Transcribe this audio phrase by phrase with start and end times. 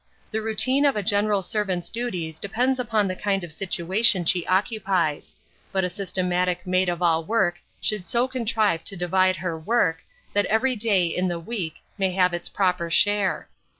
[0.31, 5.35] The routine of a general servant's duties depends upon the kind of situation she occupies;
[5.71, 10.01] but a systematic maid of all work should so contrive to divide her work,
[10.33, 13.47] that every day in the week may have its proper share.